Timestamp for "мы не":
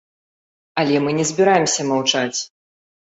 1.07-1.25